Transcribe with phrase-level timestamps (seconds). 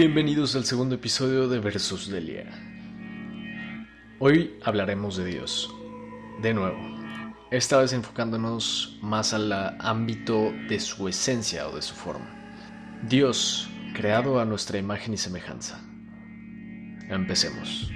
[0.00, 2.46] Bienvenidos al segundo episodio de Versus Delia.
[4.20, 5.74] Hoy hablaremos de Dios.
[6.40, 6.78] De nuevo,
[7.50, 12.30] esta vez enfocándonos más al ámbito de su esencia o de su forma.
[13.08, 15.84] Dios, creado a nuestra imagen y semejanza.
[17.08, 17.90] Empecemos.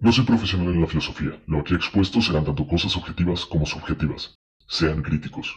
[0.00, 1.42] No soy profesional en la filosofía.
[1.46, 4.38] Lo aquí expuesto serán tanto cosas objetivas como subjetivas.
[4.66, 5.56] Sean críticos.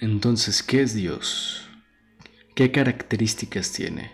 [0.00, 1.68] Entonces, ¿qué es Dios?
[2.54, 4.10] ¿Qué características tiene?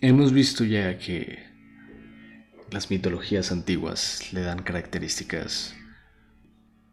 [0.00, 1.47] Hemos visto ya que
[2.70, 5.74] las mitologías antiguas le dan características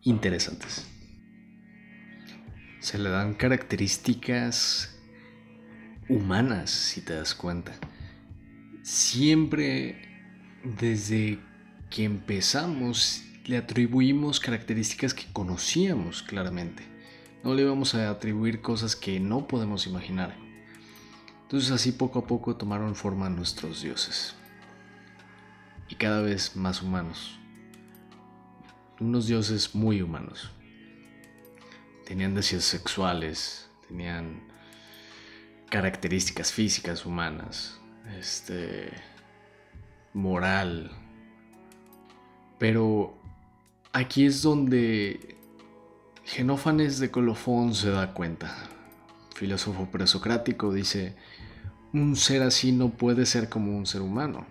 [0.02, 0.86] interesantes.
[2.80, 4.98] Se le dan características
[6.08, 7.74] humanas, si te das cuenta.
[8.84, 9.98] Siempre
[10.64, 11.40] desde
[11.90, 16.84] que empezamos le atribuimos características que conocíamos claramente.
[17.44, 20.36] No le vamos a atribuir cosas que no podemos imaginar.
[21.44, 24.36] Entonces así poco a poco tomaron forma nuestros dioses.
[25.90, 27.40] Y cada vez más humanos.
[29.00, 30.52] Unos dioses muy humanos.
[32.06, 34.42] Tenían deseos sexuales, tenían
[35.70, 37.80] características físicas humanas,
[38.18, 38.92] este
[40.14, 40.92] moral.
[42.58, 43.18] Pero
[43.96, 45.38] Aquí es donde
[46.26, 48.54] Genófanes de Colofón se da cuenta.
[49.36, 51.16] Filósofo presocrático dice,
[51.94, 54.48] un ser así no puede ser como un ser humano.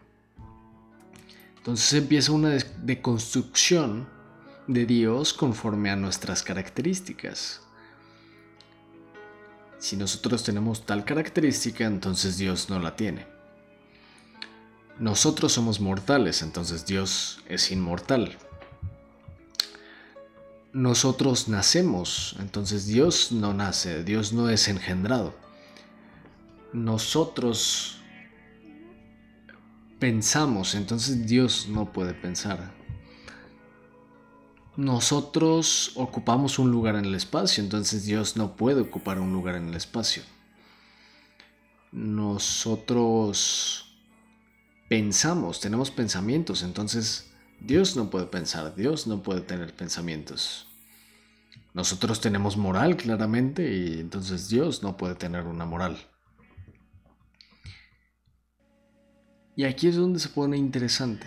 [1.64, 2.50] Entonces empieza una
[2.82, 4.06] deconstrucción
[4.66, 7.62] de Dios conforme a nuestras características.
[9.78, 13.26] Si nosotros tenemos tal característica, entonces Dios no la tiene.
[14.98, 18.36] Nosotros somos mortales, entonces Dios es inmortal
[20.74, 25.32] nosotros nacemos, entonces Dios no nace, Dios no es engendrado.
[26.72, 28.00] Nosotros
[30.04, 32.74] pensamos, entonces Dios no puede pensar.
[34.76, 39.68] Nosotros ocupamos un lugar en el espacio, entonces Dios no puede ocupar un lugar en
[39.68, 40.22] el espacio.
[41.90, 43.16] Nosotros
[44.90, 50.66] pensamos, tenemos pensamientos, entonces Dios no puede pensar, Dios no puede tener pensamientos.
[51.72, 55.96] Nosotros tenemos moral claramente y entonces Dios no puede tener una moral.
[59.56, 61.26] Y aquí es donde se pone interesante.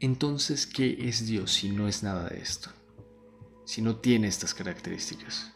[0.00, 2.70] Entonces, ¿qué es Dios si no es nada de esto?
[3.64, 5.52] Si no tiene estas características.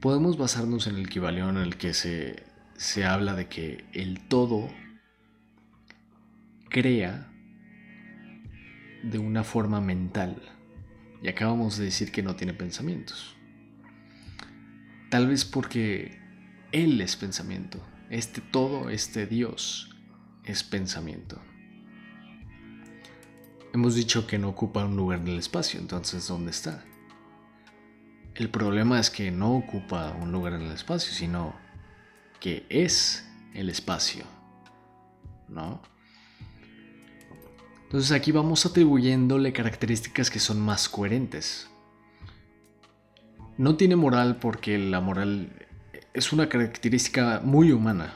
[0.00, 2.44] Podemos basarnos en el equivalión en el que se,
[2.76, 4.68] se habla de que el todo
[6.70, 7.32] crea
[9.02, 10.40] de una forma mental.
[11.22, 13.36] Y acabamos de decir que no tiene pensamientos.
[15.10, 16.18] Tal vez porque
[16.72, 17.80] Él es pensamiento.
[18.10, 19.90] Este todo, este Dios,
[20.44, 21.40] es pensamiento.
[23.72, 26.84] Hemos dicho que no ocupa un lugar en el espacio, entonces ¿dónde está?
[28.34, 31.54] El problema es que no ocupa un lugar en el espacio, sino
[32.38, 34.24] que es el espacio.
[35.48, 35.82] ¿No?
[37.84, 41.68] Entonces aquí vamos atribuyéndole características que son más coherentes.
[43.58, 45.65] No tiene moral porque la moral
[46.16, 48.14] es una característica muy humana.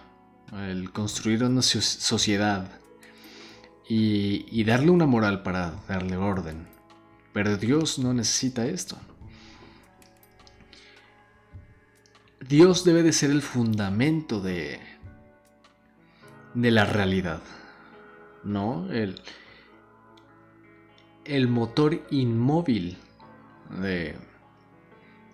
[0.52, 2.72] El construir una sociedad
[3.88, 6.66] y, darle una moral para darle orden.
[7.32, 8.96] Pero Dios no necesita esto.
[12.48, 14.80] Dios debe de ser el fundamento de,
[16.54, 17.42] de la realidad.
[18.42, 18.91] ¿No?
[18.91, 19.20] El,
[21.26, 22.96] el motor inmóvil
[23.80, 24.16] de,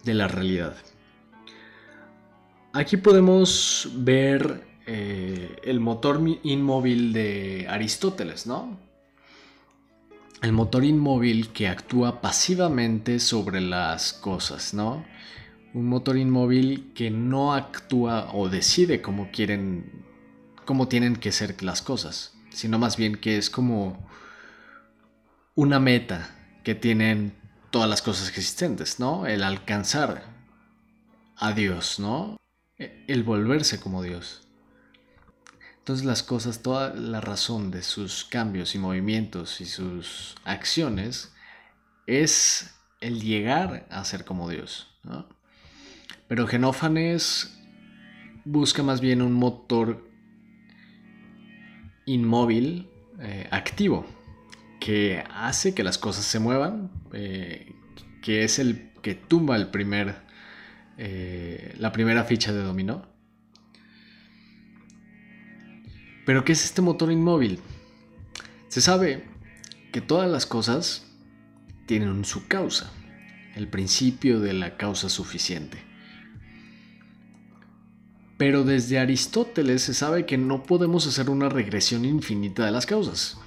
[0.04, 0.76] la realidad.
[2.76, 8.78] Aquí podemos ver eh, el motor inmóvil de Aristóteles, ¿no?
[10.42, 15.06] El motor inmóvil que actúa pasivamente sobre las cosas, ¿no?
[15.72, 20.04] Un motor inmóvil que no actúa o decide cómo quieren,
[20.66, 24.06] cómo tienen que ser las cosas, sino más bien que es como
[25.54, 26.28] una meta
[26.62, 27.32] que tienen
[27.70, 29.26] todas las cosas existentes, ¿no?
[29.26, 30.24] El alcanzar
[31.38, 32.36] a Dios, ¿no?
[32.78, 34.46] El volverse como Dios.
[35.78, 41.32] Entonces las cosas, toda la razón de sus cambios y movimientos y sus acciones
[42.06, 44.88] es el llegar a ser como Dios.
[46.28, 47.56] Pero Genófanes
[48.44, 50.08] busca más bien un motor
[52.04, 52.88] inmóvil,
[53.20, 54.06] eh, activo,
[54.80, 57.72] que hace que las cosas se muevan, eh,
[58.22, 60.25] que es el que tumba el primer,
[60.98, 63.06] eh, la primera ficha de dominó.
[66.24, 67.60] Pero ¿qué es este motor inmóvil?
[68.68, 69.24] Se sabe
[69.92, 71.06] que todas las cosas
[71.86, 72.92] tienen su causa,
[73.54, 75.78] el principio de la causa suficiente.
[78.36, 83.38] Pero desde Aristóteles se sabe que no podemos hacer una regresión infinita de las causas.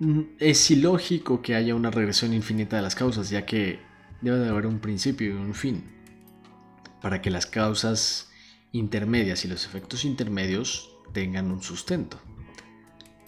[0.00, 3.78] Mm, es ilógico que haya una regresión infinita de las causas, ya que
[4.20, 5.84] debe de haber un principio y un fin.
[7.00, 8.30] Para que las causas
[8.72, 12.18] intermedias y los efectos intermedios tengan un sustento.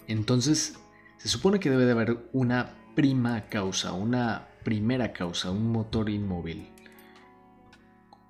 [0.07, 0.75] Entonces,
[1.17, 6.73] se supone que debe de haber una prima causa, una primera causa, un motor inmóvil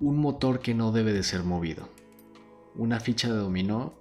[0.03, 1.89] un motor que no debe de ser movido.
[2.75, 3.93] Una ficha de dominó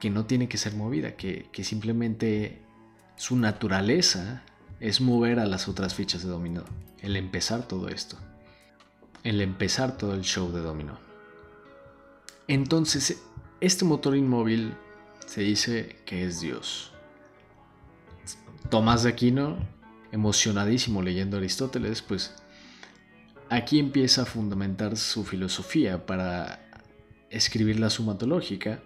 [0.00, 2.62] que no tiene que ser movida, que, simplemente
[3.16, 4.42] su naturaleza
[4.84, 6.62] es mover a las otras fichas de dominó.
[7.00, 8.18] El empezar todo esto.
[9.22, 10.98] El empezar todo el show de dominó.
[12.48, 13.22] Entonces,
[13.62, 14.74] este motor inmóvil
[15.24, 16.92] se dice que es Dios.
[18.68, 19.56] Tomás de Aquino,
[20.12, 22.34] emocionadísimo leyendo Aristóteles, pues
[23.48, 26.60] Aquí empieza a fundamentar su filosofía para
[27.30, 28.82] escribir la sumatológica,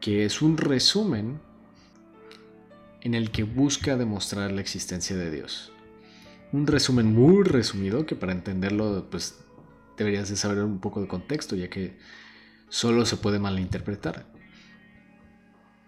[0.00, 1.40] que es un resumen
[3.02, 5.72] en el que busca demostrar la existencia de Dios.
[6.52, 9.38] Un resumen muy resumido que para entenderlo pues
[9.96, 11.98] deberías de saber un poco de contexto ya que
[12.68, 14.26] solo se puede malinterpretar.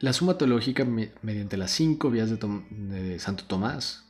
[0.00, 4.04] La sumatológica mediante las cinco vías de, Santo Tomás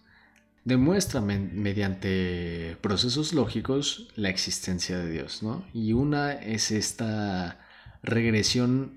[0.65, 5.65] demuestra mediante procesos lógicos la existencia de Dios, ¿no?
[5.75, 7.61] Y una es esta
[8.03, 8.97] regresión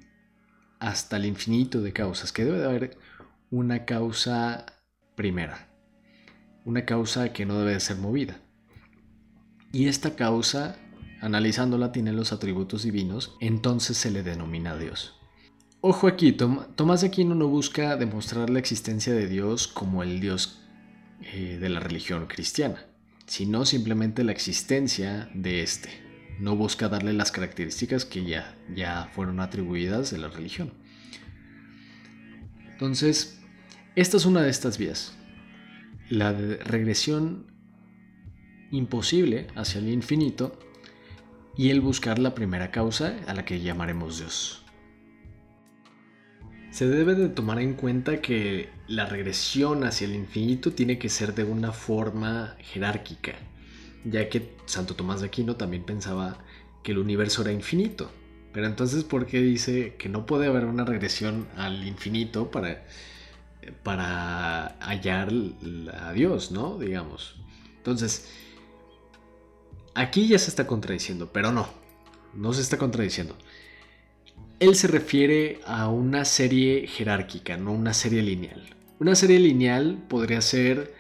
[0.80, 2.98] hasta el infinito de causas, que debe de haber
[3.50, 4.66] una causa
[5.16, 5.70] primera,
[6.66, 8.42] una causa que no debe de ser movida.
[9.72, 10.78] Y esta causa,
[11.22, 15.18] analizándola, tiene los atributos divinos, entonces se le denomina Dios.
[15.80, 20.60] Ojo aquí, Tomás Aquino no busca demostrar la existencia de Dios como el Dios
[21.22, 22.86] eh, de la religión cristiana,
[23.28, 25.90] sino simplemente la existencia de este.
[26.40, 30.74] No busca darle las características que ya, ya fueron atribuidas de la religión.
[32.78, 33.40] Entonces,
[33.96, 35.18] esta es una de estas vías.
[36.12, 37.48] La regresión
[38.70, 40.60] imposible hacia el infinito
[41.58, 44.64] y el buscar la primera causa a la que llamaremos Dios.
[46.70, 51.34] Se debe de tomar en cuenta que la regresión hacia el infinito tiene que ser
[51.34, 53.34] de una forma jerárquica,
[54.06, 56.38] ya que Santo Tomás de Aquino también pensaba
[56.84, 58.12] que el universo era infinito.
[58.58, 62.84] Pero entonces, ¿por qué dice que no puede haber una regresión al infinito para,
[63.84, 65.32] para hallar
[65.94, 66.80] a Dios, ¿no?
[66.80, 67.36] Digamos.
[67.78, 68.34] Entonces,
[69.94, 71.70] aquí ya se está contradiciendo, pero no,
[72.34, 73.38] no se está contradiciendo
[74.60, 78.76] él se refiere a una serie jerárquica, no una serie lineal.
[79.00, 80.96] Una serie lineal podría ser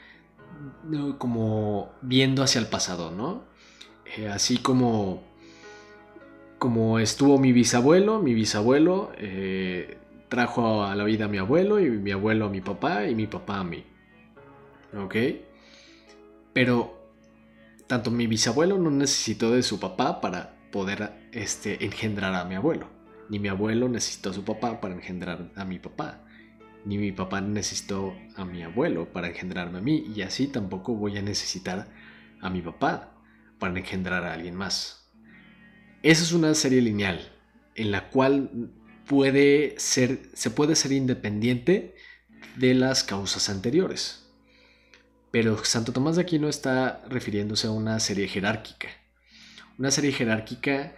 [1.17, 3.45] como viendo hacia el pasado, ¿no?
[4.15, 5.23] Eh, así como,
[6.57, 9.97] como estuvo mi bisabuelo, mi bisabuelo eh,
[10.29, 13.27] trajo a la vida a mi abuelo y mi abuelo a mi papá y mi
[13.27, 13.83] papá a mí.
[14.97, 15.15] ¿Ok?
[16.53, 16.97] Pero
[17.87, 22.87] tanto mi bisabuelo no necesitó de su papá para poder este, engendrar a mi abuelo.
[23.29, 26.23] Ni mi abuelo necesitó a su papá para engendrar a mi papá.
[26.85, 30.05] Ni mi papá necesitó a mi abuelo para engendrarme a mí.
[30.15, 31.87] Y así tampoco voy a necesitar
[32.41, 33.11] a mi papá
[33.59, 35.06] para engendrar a alguien más.
[36.03, 37.31] Esa es una serie lineal
[37.75, 38.71] en la cual
[39.07, 41.95] puede ser, se puede ser independiente
[42.55, 44.27] de las causas anteriores.
[45.31, 48.89] Pero Santo Tomás de Aquino está refiriéndose a una serie jerárquica.
[49.77, 50.95] Una serie jerárquica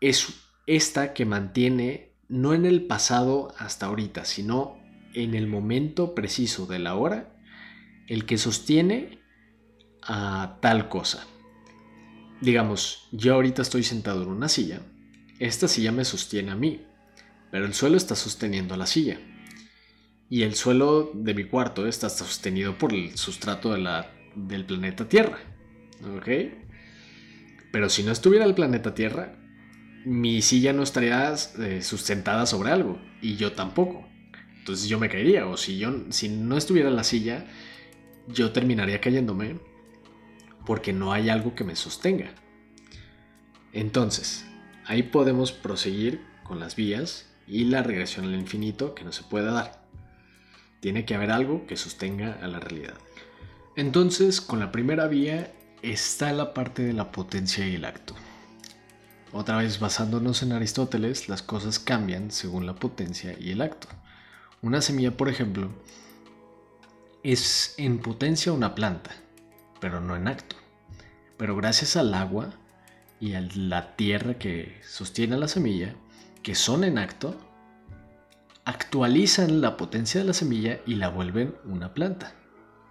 [0.00, 0.28] es
[0.66, 4.78] esta que mantiene no en el pasado hasta ahorita, sino
[5.14, 7.32] en el momento preciso de la hora,
[8.06, 9.18] el que sostiene
[10.02, 11.26] a tal cosa.
[12.40, 14.80] Digamos, yo ahorita estoy sentado en una silla,
[15.38, 16.86] esta silla me sostiene a mí,
[17.50, 19.18] pero el suelo está sosteniendo la silla.
[20.28, 25.08] Y el suelo de mi cuarto está sostenido por el sustrato de la, del planeta
[25.08, 25.38] Tierra.
[26.16, 26.28] ¿Ok?
[27.72, 29.36] Pero si no estuviera el planeta Tierra,
[30.04, 34.06] mi silla no estaría eh, sustentada sobre algo y yo tampoco.
[34.58, 37.46] Entonces yo me caería o si yo si no estuviera la silla,
[38.28, 39.58] yo terminaría cayéndome
[40.70, 42.30] porque no hay algo que me sostenga.
[43.72, 44.44] Entonces,
[44.86, 49.50] ahí podemos proseguir con las vías y la regresión al infinito que no se puede
[49.50, 49.84] dar.
[50.78, 52.94] Tiene que haber algo que sostenga a la realidad.
[53.74, 58.14] Entonces, con la primera vía está la parte de la potencia y el acto.
[59.32, 63.88] Otra vez basándonos en Aristóteles, las cosas cambian según la potencia y el acto.
[64.62, 65.68] Una semilla, por ejemplo,
[67.24, 69.10] es en potencia una planta,
[69.80, 70.59] pero no en acto.
[71.40, 72.50] Pero gracias al agua
[73.18, 75.94] y a la tierra que sostiene la semilla,
[76.42, 77.34] que son en acto,
[78.66, 82.34] actualizan la potencia de la semilla y la vuelven una planta.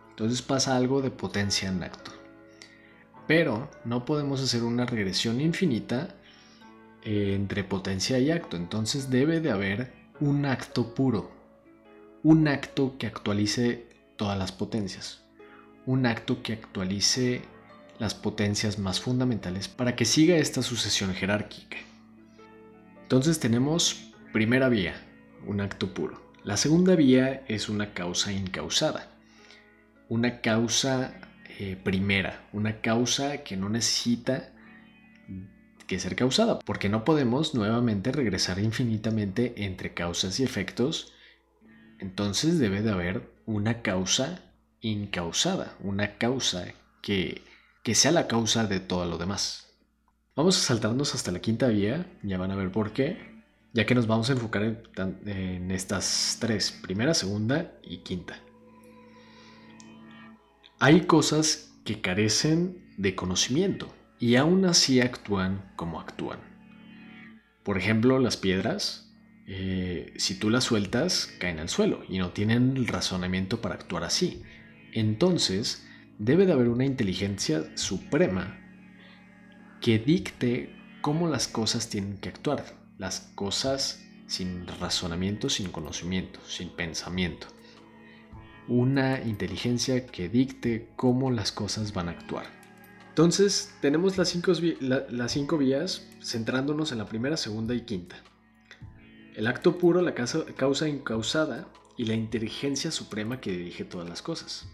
[0.09, 2.09] Entonces pasa algo de potencia en acto.
[3.27, 6.15] Pero no podemos hacer una regresión infinita
[7.03, 8.57] eh, entre potencia y acto.
[8.57, 11.29] Entonces debe de haber un acto puro.
[12.23, 15.21] Un acto que actualice todas las potencias.
[15.85, 17.43] Un acto que actualice
[17.99, 21.77] las potencias más fundamentales para que siga esta sucesión jerárquica.
[23.03, 24.95] Entonces tenemos primera vía,
[25.45, 26.33] un acto puro.
[26.43, 29.11] La segunda vía es una causa incausada.
[30.07, 31.13] Una causa
[31.59, 34.53] eh, primera, una causa que no necesita
[35.87, 41.13] que ser causada, porque no podemos nuevamente regresar infinitamente entre causas y efectos.
[41.99, 44.39] Entonces debe de haber una causa
[44.81, 46.67] incausada, una causa
[47.01, 47.41] que,
[47.89, 49.65] que sea la causa de todo lo demás.
[50.35, 53.17] Vamos a saltarnos hasta la quinta vía, ya van a ver por qué,
[53.73, 54.61] ya que nos vamos a enfocar
[55.25, 58.37] en, estas tres, primera, segunda y quinta.
[60.77, 66.41] Hay cosas que carecen de conocimiento y aún así actúan como actúan.
[67.63, 69.11] Por ejemplo, las piedras,
[69.47, 74.43] eh, si tú las sueltas, caen al suelo y no tienen razonamiento para actuar así.
[74.93, 75.88] Entonces,
[76.19, 78.59] debe de haber una inteligencia suprema
[79.81, 82.65] que dicte cómo las cosas tienen que actuar.
[82.97, 87.47] Las cosas sin razonamiento, sin conocimiento, sin pensamiento.
[88.67, 92.45] Una inteligencia que dicte cómo las cosas van a actuar.
[93.07, 98.17] Entonces, tenemos las cinco, las cinco vías centrándonos en la primera, segunda y quinta.
[99.35, 104.67] El acto puro, la causa incausada y la inteligencia suprema que dirige todas las cosas.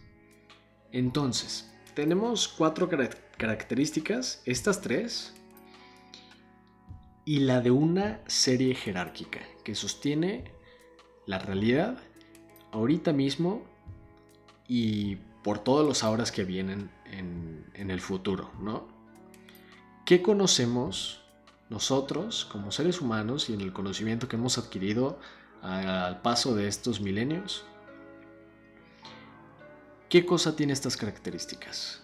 [0.96, 2.88] Entonces, tenemos cuatro
[3.38, 5.34] características, estas tres,
[7.26, 10.54] y la de una serie jerárquica que sostiene
[11.26, 11.98] la realidad
[12.72, 13.66] ahorita mismo
[14.70, 18.88] y por todos los horas que vienen en, el futuro, ¿no?
[20.06, 21.26] ¿Qué conocemos
[21.70, 25.20] nosotros como seres humanos y en el conocimiento que hemos adquirido
[25.62, 27.66] al paso de estos milenios?
[30.10, 32.02] ¿Qué cosa tiene estas características?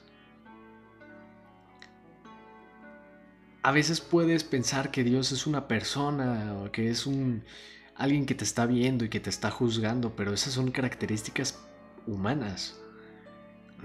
[3.64, 7.44] A veces puedes pensar que Dios es una persona o que es un
[7.96, 11.60] alguien que te está viendo y que te está juzgando, pero esas son características
[12.08, 12.80] humanas.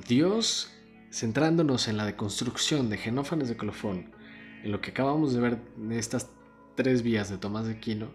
[0.08, 0.70] Dios,
[1.12, 4.14] centrándonos en la deconstrucción de Genófanes de Colofón,
[4.62, 6.30] en lo que acabamos de ver en estas
[6.74, 8.08] tres vías de Tomás de Aquino,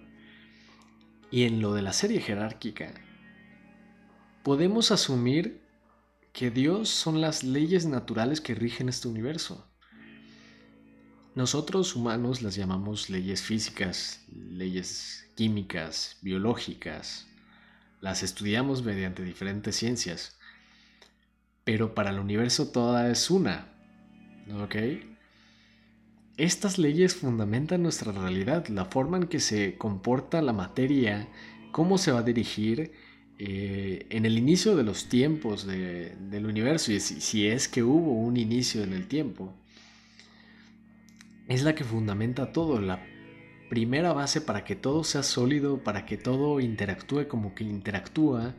[1.29, 2.91] y en lo de la serie jerárquica,
[4.43, 5.60] podemos asumir
[6.33, 9.67] que Dios son las leyes naturales que rigen este universo.
[11.35, 17.27] Nosotros humanos las llamamos leyes físicas, leyes químicas, biológicas.
[18.01, 20.37] Las estudiamos mediante diferentes ciencias
[21.63, 23.67] pero para el universo toda es una.
[24.61, 24.75] ¿Ok?
[26.37, 31.29] Estas leyes fundamentan nuestra realidad, la forma en que se comporta la materia,
[31.71, 32.93] cómo se va a dirigir
[33.39, 38.37] eh, en el inicio de los tiempos del universo, y si es que hubo un
[38.37, 39.53] inicio en el tiempo.
[41.47, 43.03] Es la que fundamenta todo, la
[43.69, 48.53] primera base para que todo sea sólido, para que todo interactúe como que interactúa,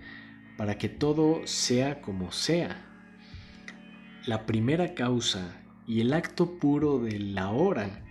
[0.56, 2.88] para que todo sea como sea
[4.26, 8.04] la primera causa y el acto puro de la hora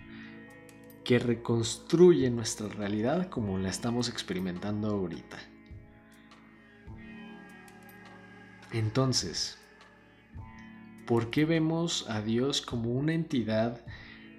[1.04, 5.38] que reconstruye nuestra realidad como la estamos experimentando ahorita.
[8.72, 9.58] Entonces,
[11.06, 13.80] ¿por qué vemos a Dios como una entidad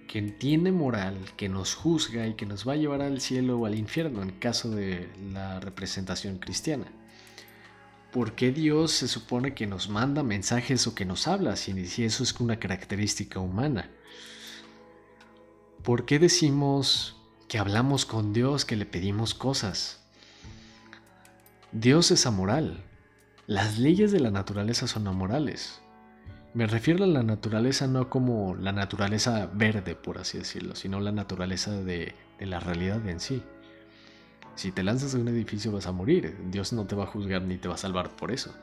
[0.07, 3.65] que tiene moral, que nos juzga y que nos va a llevar al cielo o
[3.65, 6.85] al infierno en caso de la representación cristiana?
[8.13, 11.71] ¿por qué Dios se supone que nos manda mensajes o que nos habla si,
[12.03, 13.89] eso es una característica humana?
[15.81, 19.99] ¿Por qué decimos que hablamos con Dios, que le pedimos cosas?
[21.71, 22.83] Dios es amoral.
[23.47, 25.81] Las leyes de la naturaleza son amorales.
[26.53, 31.11] Me refiero a la naturaleza no como la naturaleza verde, por así decirlo, sino la
[31.11, 33.43] naturaleza de, la realidad en sí.
[34.55, 36.37] Si te lanzas de un edificio vas a morir.
[36.51, 38.55] Dios no te va a juzgar ni te va a salvar por eso.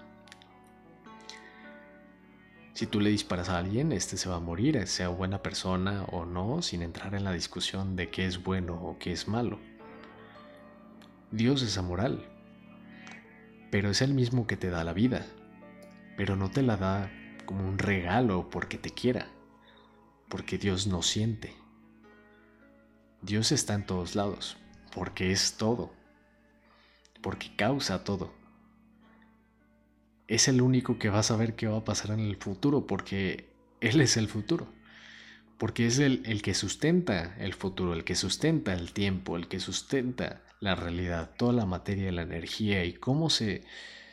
[2.73, 6.25] Si tú le disparas a alguien, este se va a morir, sea buena persona o
[6.25, 9.59] no, sin entrar en la discusión de qué es bueno o qué es malo.
[11.31, 12.25] Dios es amoral,
[13.71, 15.27] pero es el mismo que te da la vida,
[16.17, 17.11] pero no te la da
[17.47, 19.29] como un regalo porque te quiera,
[20.29, 21.55] porque Dios no siente.
[23.23, 24.57] Dios está en todos lados,
[24.95, 25.93] porque es todo,
[27.21, 28.33] porque causa todo.
[30.27, 33.53] Es el único que va a saber qué va a pasar en el futuro, porque
[33.81, 34.69] Él es el futuro,
[35.61, 39.61] porque es el, el que sustenta el futuro, el que sustenta el tiempo, el que
[39.61, 43.65] sustenta la realidad, toda la materia, la energía y cómo se,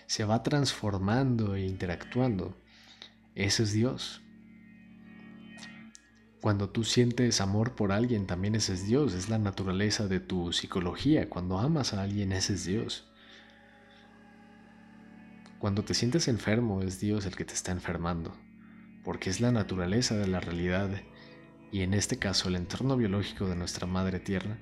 [0.07, 2.53] se va transformando e interactuando.
[3.33, 4.21] Ese es Dios.
[6.41, 10.51] Cuando tú sientes amor por alguien, también ese es Dios, es la naturaleza de tu
[10.51, 11.29] psicología.
[11.29, 13.09] Cuando amas a alguien, ese es Dios.
[15.59, 18.35] Cuando te sientes enfermo, es Dios el que te está enfermando,
[19.05, 20.89] porque es la naturaleza de la realidad
[21.71, 24.57] y en este caso el entorno biológico de nuestra madre tierra,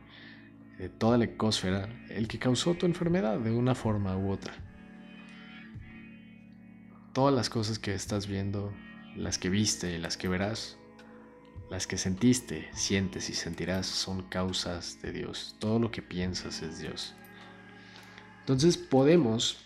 [0.77, 4.53] de toda la ecosfera, el que causó tu enfermedad de una forma u otra.
[7.13, 8.74] Todas las cosas que estás viendo,
[9.15, 10.77] las que viste las que verás,
[11.69, 15.55] las que sentiste, sientes y sentirás son causas de Dios.
[15.59, 17.15] Todo lo que piensas es Dios.
[18.41, 19.65] Entonces podemos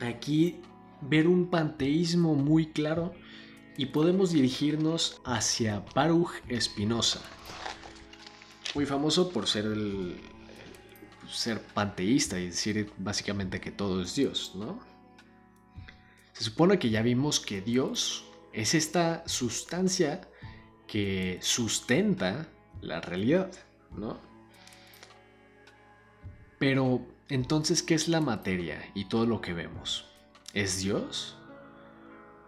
[0.00, 0.60] aquí
[1.00, 3.14] ver un panteísmo muy claro
[3.78, 7.20] y podemos dirigirnos hacia Baruch Espinosa,
[8.74, 10.20] muy famoso por ser el,
[11.30, 14.80] ser panteísta y decir básicamente que todo es Dios, ¿no?
[16.32, 20.28] Se supone que ya vimos que Dios es esta sustancia
[20.88, 22.48] que sustenta
[22.80, 23.52] la realidad,
[23.96, 24.18] ¿no?
[26.58, 30.04] Pero entonces, ¿qué es la materia y todo lo que vemos?
[30.52, 31.37] ¿Es Dios?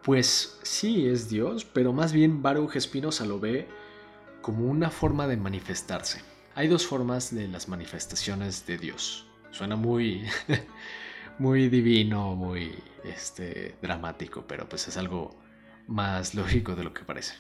[0.03, 3.69] Pues sí, es Dios, pero más bien Baruch Spinoza lo ve
[4.41, 6.23] como una forma de manifestarse.
[6.55, 9.27] Hay dos formas de las manifestaciones de Dios.
[9.51, 10.25] Suena muy,
[11.39, 15.39] muy divino, muy este, dramático, pero pues es algo
[15.87, 17.35] más lógico de lo que parece.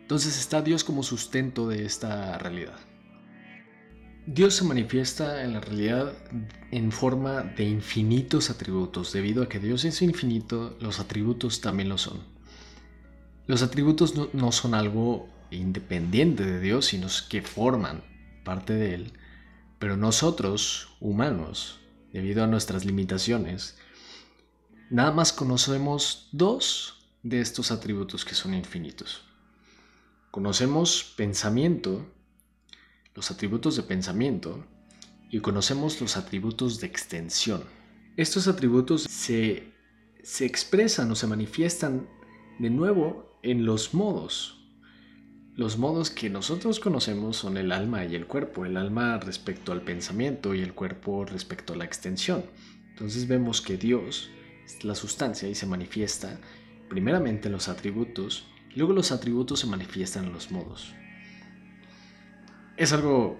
[0.00, 2.78] Entonces está Dios como sustento de esta realidad.
[4.32, 6.12] Dios se manifiesta en la realidad
[6.70, 9.12] en forma de infinitos atributos.
[9.12, 12.20] Debido a que Dios es infinito, los atributos también lo son.
[13.48, 18.04] Los atributos no, son algo independiente de Dios, sino que forman
[18.44, 19.12] parte de Él.
[19.80, 21.80] Pero nosotros, humanos,
[22.12, 23.78] debido a nuestras limitaciones,
[24.90, 29.24] nada más conocemos dos de estos atributos que son infinitos.
[30.30, 32.06] Conocemos pensamiento,
[33.20, 34.64] los atributos de pensamiento,
[35.28, 37.62] y conocemos los atributos de extensión.
[38.16, 39.74] Estos atributos se,
[40.22, 42.08] se expresan o se manifiestan
[42.58, 44.64] de nuevo en los modos.
[45.54, 49.82] Los modos que nosotros conocemos son el alma y el cuerpo, el alma respecto al
[49.82, 52.42] pensamiento y el cuerpo respecto a la extensión.
[52.88, 54.30] Entonces vemos que Dios
[54.64, 56.40] es la sustancia y se manifiesta
[56.88, 60.94] primeramente en los atributos Luego los atributos se manifiestan en los modos.
[62.80, 63.38] Es algo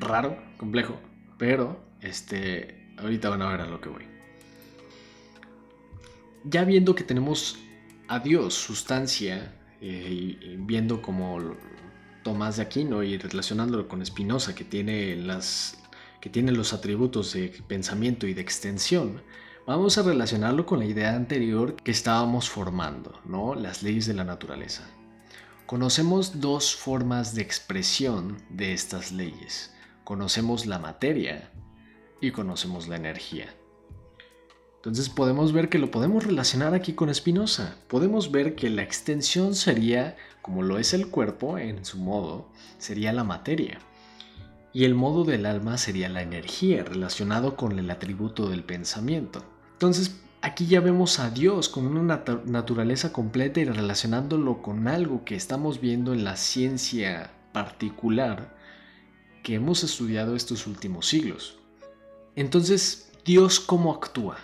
[0.00, 0.98] raro, complejo,
[1.38, 4.02] pero este, ahorita van a ver a lo que voy.
[6.42, 7.56] Ya viendo que tenemos
[8.08, 11.54] a Dios, sustancia, eh, y viendo como
[12.24, 15.80] Tomás de Aquino y relacionándolo con Spinoza, que tiene, las,
[16.20, 19.22] que tiene los atributos de pensamiento y de extensión,
[19.66, 23.54] Vamos a relacionarlo con la idea anterior que estábamos formando, ¿no?
[23.54, 24.86] Las leyes de la naturaleza.
[25.66, 29.72] Conocemos dos formas de expresión de estas leyes.
[30.04, 31.50] Conocemos la materia
[32.20, 33.46] y conocemos la energía.
[34.76, 37.76] Entonces podemos ver que lo podemos relacionar aquí con Spinoza.
[37.88, 43.14] Podemos ver que la extensión sería, como lo es el cuerpo en su modo, sería
[43.14, 43.78] la materia.
[44.74, 49.42] Y el modo del alma sería la energía relacionado con el atributo del pensamiento.
[49.72, 55.36] Entonces, aquí ya vemos a Dios con una naturaleza completa y relacionándolo con algo que
[55.36, 58.54] estamos viendo en la ciencia particular
[59.42, 61.58] que hemos estudiado estos últimos siglos.
[62.36, 64.36] Entonces, Dios cómo actúa?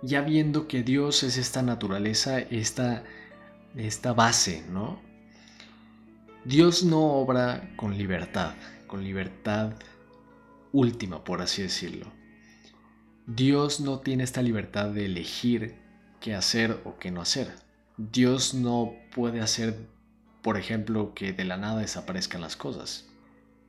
[0.00, 3.02] Ya viendo que Dios es esta naturaleza, esta,
[3.74, 5.00] esta base, ¿no?
[6.44, 8.54] Dios no obra con libertad,
[8.86, 9.72] con libertad
[10.70, 12.23] última, por así decirlo.
[13.26, 15.76] Dios no tiene esta libertad de elegir
[16.20, 17.54] qué hacer o qué no hacer.
[17.96, 19.88] Dios no puede hacer,
[20.42, 23.06] por ejemplo, que de la nada desaparezcan las cosas.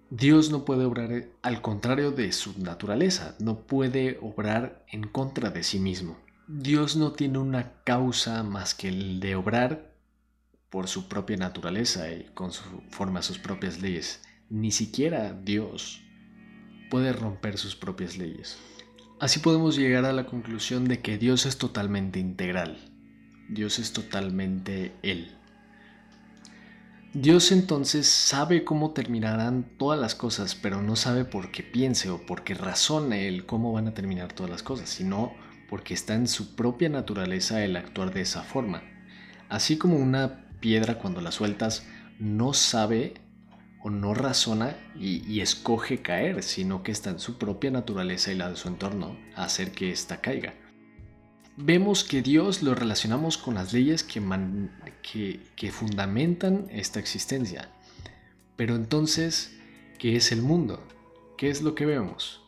[0.10, 5.64] Dios no puede obrar al contrario de su naturaleza, no puede obrar en contra de
[5.64, 6.18] sí mismo.
[6.48, 9.96] Dios no tiene una causa más que el de obrar
[10.70, 14.22] por su propia naturaleza y conforme a sus propias leyes.
[14.50, 16.02] Ni siquiera Dios
[16.92, 18.58] puede romper sus propias leyes.
[19.18, 22.78] Así podemos llegar a la conclusión de que Dios es totalmente integral.
[23.48, 25.32] Dios es totalmente Él.
[27.14, 32.26] Dios entonces sabe cómo terminarán todas las cosas, pero no sabe por qué piense o
[32.26, 35.34] por qué razone Él cómo van a terminar todas las cosas, sino
[35.70, 38.84] porque está en su propia naturaleza el actuar de esa forma.
[39.48, 41.88] Así como una piedra cuando la sueltas
[42.20, 43.14] no sabe
[43.86, 48.50] o no razona y, escoge caer, sino que está en su propia naturaleza y la
[48.50, 50.56] de su entorno hacer que ésta caiga.
[51.56, 57.70] Vemos que Dios lo relacionamos con las leyes que, que fundamentan esta existencia.
[58.56, 59.56] Pero entonces,
[60.00, 60.82] ¿qué es el mundo?
[61.38, 62.42] ¿Qué es lo que vemos?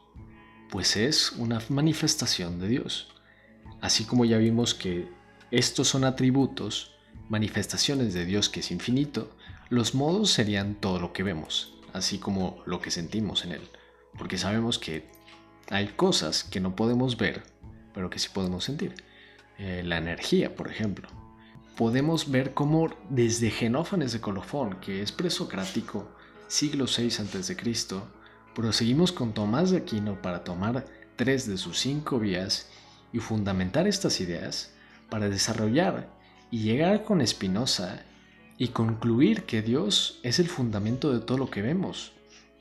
[0.72, 3.10] Pues es una manifestación de Dios.
[3.80, 5.08] Así como ya vimos que
[5.52, 6.96] estos son atributos,
[7.30, 9.37] manifestaciones de Dios que es infinito,
[9.70, 13.70] los modos serían todo lo que vemos, así como lo que sentimos en Él,
[14.18, 15.10] porque sabemos que
[15.70, 17.44] hay cosas que no podemos ver,
[17.94, 18.96] pero que sí podemos sentir.
[19.58, 21.10] Eh, la energía, por ejemplo.
[21.76, 26.10] Podemos ver cómo desde Genófanes de Colofón, que es presocrático,
[26.48, 27.56] siglo VI a.C.,
[28.56, 32.70] proseguimos con Tomás de Aquino para tomar tres de sus cinco vías
[33.14, 34.74] y fundamentar estas ideas
[35.10, 36.10] para desarrollar
[36.50, 38.04] y llegar con Spinoza
[38.58, 42.14] y concluir que Dios es el fundamento de todo lo que vemos.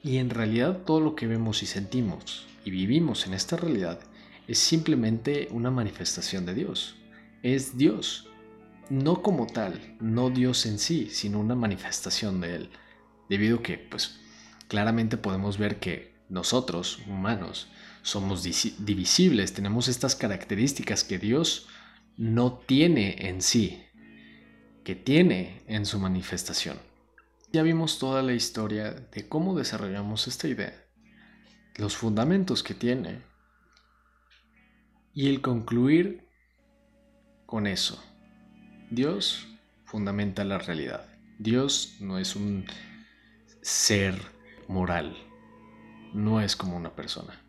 [0.02, 4.00] Y en realidad todo lo que vemos y sentimos y vivimos en esta realidad
[4.48, 6.96] es simplemente una manifestación de Dios.
[7.42, 8.28] Es Dios.
[8.90, 12.70] No como tal, no Dios en sí, sino una manifestación de Él.
[13.28, 14.20] Debido a que, pues,
[14.68, 17.68] claramente podemos ver que nosotros, humanos,
[18.02, 21.66] somos divisibles, tenemos estas características que Dios
[22.16, 23.82] no tiene en sí,
[24.86, 26.78] que tiene en su manifestación.
[27.52, 30.80] Ya vimos toda la historia de cómo desarrollamos esta idea,
[31.74, 33.20] los fundamentos que tiene
[35.12, 36.28] y el concluir
[37.46, 38.00] con eso.
[38.88, 39.48] Dios
[39.86, 41.04] fundamenta la realidad.
[41.40, 42.64] Dios no es un
[43.62, 44.14] ser
[44.68, 45.16] moral,
[46.14, 47.44] no es como una persona,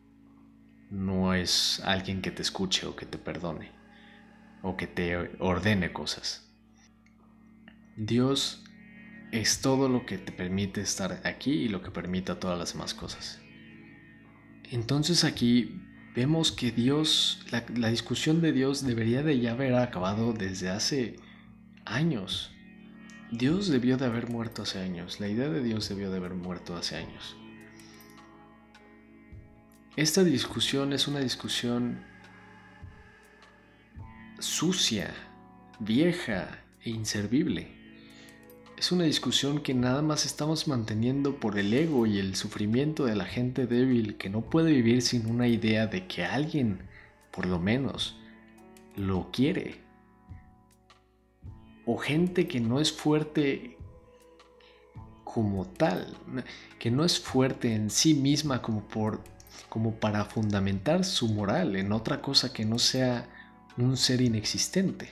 [0.90, 3.74] no es alguien que te escuche o que te perdone
[4.64, 6.47] o que te ordene cosas.
[7.98, 8.64] Dios
[9.32, 12.74] es todo lo que te permite estar aquí y lo que permite a todas las
[12.74, 13.42] demás cosas.
[14.70, 15.82] Entonces aquí
[16.16, 21.16] vemos que Dios, la, discusión de Dios debería de ya haber acabado desde hace
[21.86, 22.52] años.
[23.32, 26.76] Dios debió de haber muerto hace años, la idea de Dios debió de haber muerto
[26.78, 27.36] hace años.
[29.96, 32.06] Esta discusión es una discusión
[34.38, 35.12] sucia,
[35.80, 37.77] vieja e inservible.
[38.78, 43.16] Es una discusión que nada más estamos manteniendo por el ego y el sufrimiento de
[43.16, 46.88] la gente débil que no puede vivir sin una idea de que alguien,
[47.32, 48.20] por lo menos,
[48.96, 49.82] lo quiere.
[51.88, 53.80] O gente que no es fuerte
[55.24, 56.16] como tal,
[56.78, 59.24] que no es fuerte en sí misma como, por,
[59.70, 63.28] como para fundamentar su moral en otra cosa que no sea
[63.76, 65.10] un ser inexistente.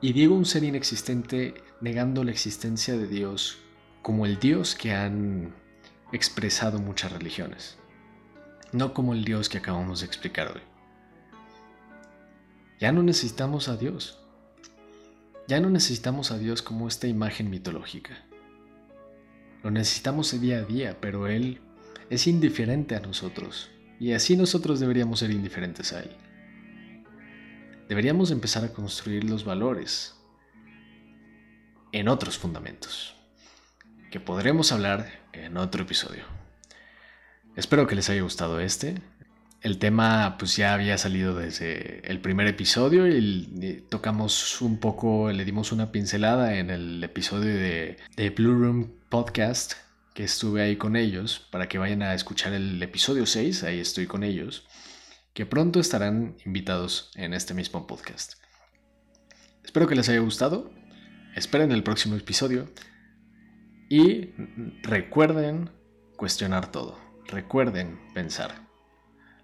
[0.00, 3.58] Y digo un ser inexistente negando la existencia de Dios
[4.02, 5.54] como el Dios que han
[6.12, 7.78] expresado muchas religiones,
[8.72, 10.62] no como el Dios que acabamos de explicar hoy.
[12.78, 14.18] Ya no necesitamos a Dios.
[15.48, 18.24] Ya no necesitamos a Dios como esta imagen mitológica.
[19.62, 21.60] Lo necesitamos día a día, pero Él
[22.08, 26.10] es indiferente a nosotros, y así nosotros deberíamos ser indiferentes a Él.
[27.88, 30.19] Deberíamos empezar a construir los valores
[31.92, 33.14] en otros fundamentos,
[34.10, 36.24] que podremos hablar en otro episodio.
[37.56, 38.94] Espero que les haya gustado este.
[39.60, 45.44] El tema pues ya había salido desde el primer episodio y tocamos un poco, le
[45.44, 49.74] dimos una pincelada en el episodio de, de Blue Room Podcast,
[50.14, 54.06] que estuve ahí con ellos, para que vayan a escuchar el episodio 6, ahí estoy
[54.06, 54.66] con ellos,
[55.34, 58.34] que pronto estarán invitados en este mismo podcast.
[59.62, 60.70] Espero que les haya gustado
[61.34, 62.68] esperen el próximo episodio
[63.88, 64.30] y
[64.82, 65.70] recuerden
[66.16, 66.98] cuestionar todo.
[67.26, 68.68] Recuerden pensar.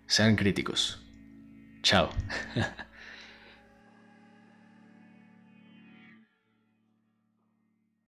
[0.07, 1.03] Sean críticos.
[1.83, 2.11] Chao.